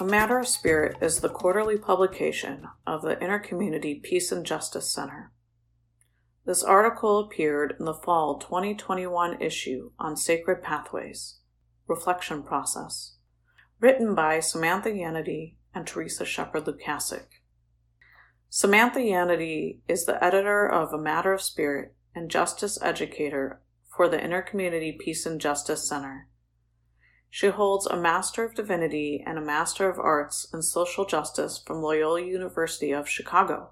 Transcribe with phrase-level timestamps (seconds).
[0.00, 5.32] A Matter of Spirit is the quarterly publication of the Intercommunity Peace and Justice Center.
[6.46, 11.40] This article appeared in the fall 2021 issue on Sacred Pathways
[11.88, 13.16] Reflection Process,
[13.80, 17.40] written by Samantha Yanity and Teresa Shepard Lukasik.
[18.48, 23.62] Samantha Yanity is the editor of A Matter of Spirit and Justice Educator
[23.96, 26.28] for the Intercommunity Peace and Justice Center
[27.30, 31.82] she holds a Master of Divinity and a Master of Arts in Social Justice from
[31.82, 33.70] Loyola University of Chicago.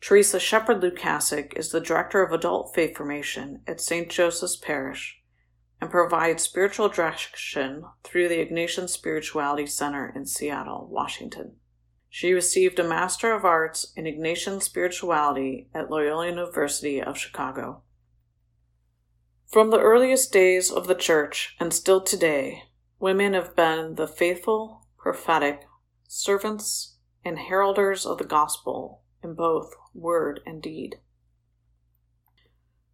[0.00, 4.10] Teresa Shepard Lukasik is the Director of Adult Faith Formation at St.
[4.10, 5.22] Joseph's Parish
[5.80, 11.56] and provides spiritual direction through the Ignatian Spirituality Center in Seattle, Washington.
[12.10, 17.82] She received a Master of Arts in Ignatian Spirituality at Loyola University of Chicago.
[19.54, 22.64] From the earliest days of the Church and still today,
[22.98, 25.60] women have been the faithful, prophetic,
[26.08, 30.96] servants, and heralders of the gospel in both word and deed.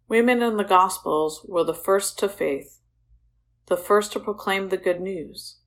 [0.07, 2.79] Women in the Gospels were the first to faith,
[3.65, 5.61] the first to proclaim the good news.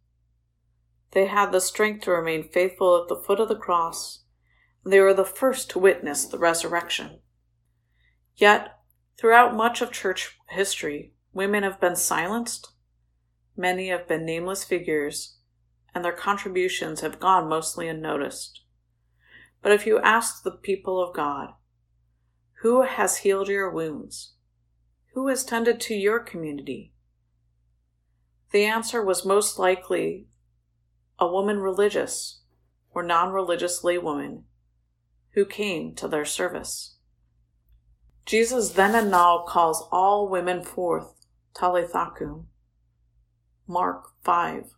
[1.10, 4.20] They had the strength to remain faithful at the foot of the cross,
[4.84, 7.18] and they were the first to witness the resurrection.
[8.36, 8.78] Yet,
[9.18, 12.72] Throughout much of church history, women have been silenced,
[13.56, 15.36] many have been nameless figures,
[15.94, 18.62] and their contributions have gone mostly unnoticed.
[19.62, 21.54] But if you ask the people of God,
[22.62, 24.32] who has healed your wounds?
[25.14, 26.92] Who has tended to your community?
[28.50, 30.28] The answer was most likely
[31.18, 32.40] a woman religious
[32.90, 34.44] or non religious laywoman
[35.34, 36.96] who came to their service.
[38.26, 41.12] Jesus then and now calls all women forth,
[41.54, 42.46] Talithakum.
[43.66, 44.70] Mark 5,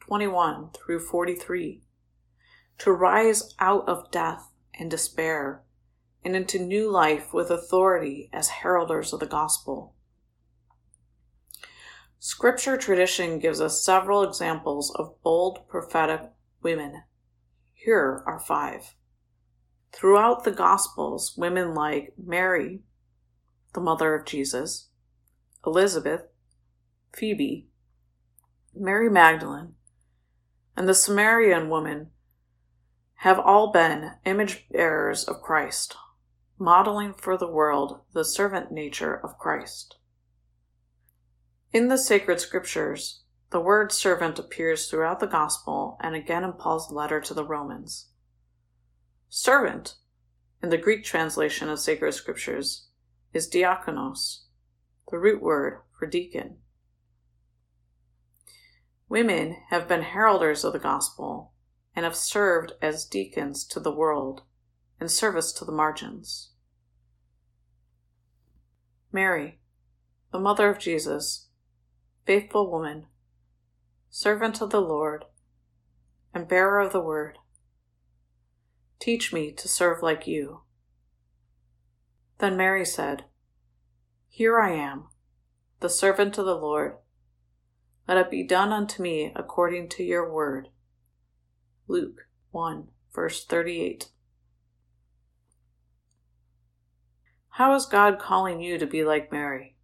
[0.00, 1.82] 21 through 43,
[2.78, 5.62] to rise out of death and despair
[6.24, 9.94] and into new life with authority as heralders of the gospel.
[12.18, 16.20] Scripture tradition gives us several examples of bold prophetic
[16.62, 17.02] women.
[17.72, 18.94] Here are five.
[19.92, 22.80] Throughout the Gospels, women like Mary,
[23.74, 24.88] the mother of Jesus,
[25.66, 26.22] Elizabeth,
[27.14, 27.68] Phoebe,
[28.74, 29.74] Mary Magdalene,
[30.76, 32.10] and the Samaritan woman
[33.16, 35.96] have all been image bearers of Christ,
[36.58, 39.96] modeling for the world the servant nature of Christ.
[41.72, 46.92] In the sacred scriptures, the word servant appears throughout the Gospel and again in Paul's
[46.92, 48.08] letter to the Romans.
[49.28, 49.96] Servant,
[50.62, 52.88] in the Greek translation of sacred scriptures,
[53.32, 54.44] is diakonos,
[55.10, 56.56] the root word for deacon.
[59.08, 61.52] Women have been heralders of the gospel
[61.94, 64.42] and have served as deacons to the world
[65.00, 66.50] in service to the margins.
[69.12, 69.58] Mary,
[70.32, 71.48] the mother of Jesus,
[72.26, 73.06] faithful woman,
[74.10, 75.24] servant of the Lord,
[76.34, 77.38] and bearer of the word,
[79.00, 80.62] Teach me to serve like you.
[82.38, 83.24] Then Mary said,
[84.28, 85.06] Here I am,
[85.80, 86.96] the servant of the Lord.
[88.06, 90.68] Let it be done unto me according to your word.
[91.86, 94.10] Luke 1, verse 38.
[97.50, 99.76] How is God calling you to be like Mary,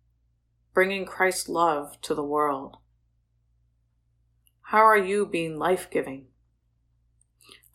[0.73, 2.77] bringing Christ's love to the world?
[4.69, 6.27] How are you being life giving?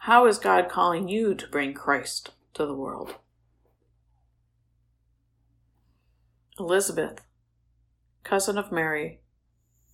[0.04, 3.16] How is God calling you to bring Christ to the world?
[6.58, 7.22] Elizabeth,
[8.24, 9.20] cousin of Mary,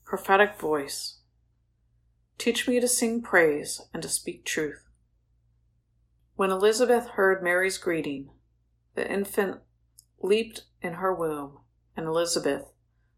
[0.04, 1.22] prophetic voice,
[2.38, 4.88] teach me to sing praise and to speak truth.
[6.36, 8.30] When Elizabeth heard Mary's greeting,
[8.94, 9.62] the infant
[10.22, 11.62] leaped in her womb,
[11.98, 12.72] and Elizabeth,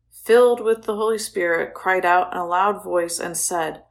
[0.09, 3.83] filled with the Holy Spirit, cried out in a loud voice and said,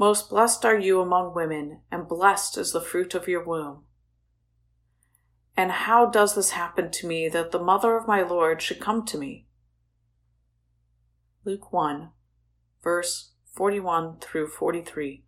[0.00, 3.82] most blessed are you among women, and blessed is the fruit of your womb.
[5.58, 9.04] And how does this happen to me that the mother of my Lord should come
[9.04, 9.46] to me?
[11.44, 12.08] Luke 1,
[12.82, 15.22] verse 41 through 43.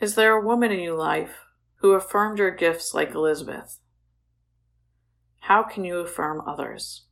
[0.00, 1.44] Is there a woman in your life
[1.80, 3.78] who affirmed your gifts like Elizabeth?
[5.40, 7.04] How can you affirm others?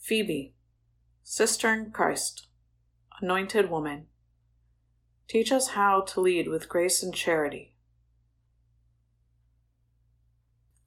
[0.00, 0.54] Phoebe.
[1.32, 2.48] Sister in Christ,
[3.22, 4.06] anointed woman,
[5.28, 7.76] teach us how to lead with grace and charity.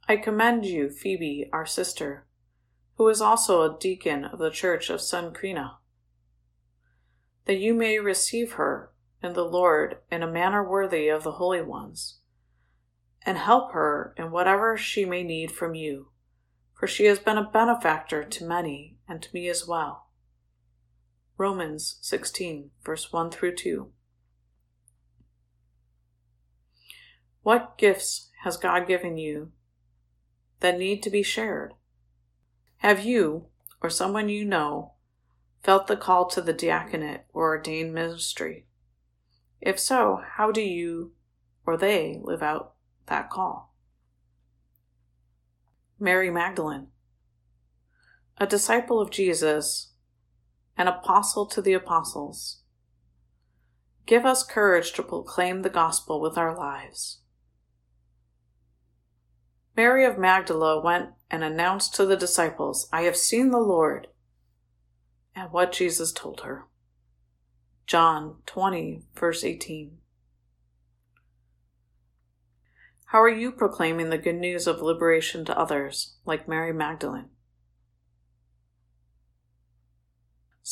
[0.05, 2.27] I commend you, Phoebe, our sister,
[2.97, 5.75] who is also a deacon of the church of Cenchreae.
[7.45, 8.91] that you may receive her
[9.23, 12.19] in the Lord in a manner worthy of the holy ones,
[13.25, 16.09] and help her in whatever she may need from you,
[16.73, 20.09] for she has been a benefactor to many and to me as well.
[21.37, 23.91] Romans 16, verse 1 through 2.
[27.41, 29.51] What gifts has God given you
[30.59, 31.73] that need to be shared?
[32.77, 33.47] Have you,
[33.81, 34.93] or someone you know,
[35.63, 38.65] felt the call to the diaconate or ordained ministry?
[39.59, 41.13] If so, how do you
[41.65, 42.73] or they live out
[43.07, 43.73] that call?
[45.99, 46.87] Mary Magdalene,
[48.37, 49.92] a disciple of Jesus,
[50.77, 52.61] an apostle to the apostles.
[54.05, 57.21] Give us courage to proclaim the gospel with our lives.
[59.75, 64.07] Mary of Magdala went and announced to the disciples, I have seen the Lord,
[65.35, 66.67] and what Jesus told her.
[67.87, 69.97] John 20, verse 18.
[73.07, 77.29] How are you proclaiming the good news of liberation to others, like Mary Magdalene?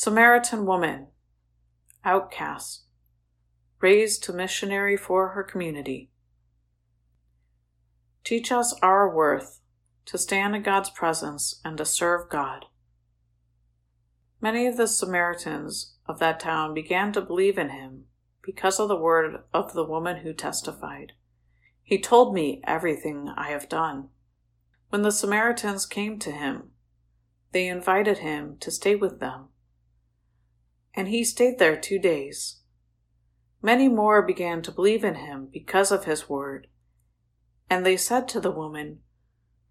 [0.04, 1.10] Samaritan woman,
[2.04, 2.86] outcast,
[3.82, 6.10] raised to missionary for her community.
[8.24, 9.60] Teach us our worth
[10.08, 12.66] to stand in God's presence and to serve God.
[14.42, 18.06] Many of the Samaritans of that town began to believe in him
[18.42, 21.12] because of the word of the woman who testified.
[21.84, 24.10] He told me everything I have done.
[24.90, 26.72] When the Samaritans came to him,
[27.52, 29.50] they invited him to stay with them.
[30.94, 32.58] And he stayed there two days.
[33.62, 36.68] Many more began to believe in him because of his word.
[37.70, 39.00] And they said to the woman,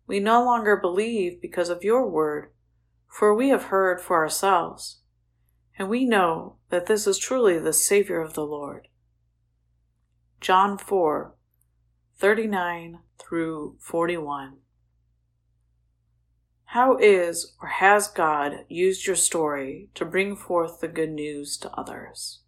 [0.06, 2.50] We no longer believe because of your word
[3.10, 5.00] for we have heard for ourselves,
[5.76, 8.88] and we know that this is truly the Savior of the Lord.
[10.40, 11.34] John 4
[12.16, 14.58] 39 through 41.
[16.72, 21.70] How is or has God used your story to bring forth the good news to
[21.72, 22.42] others?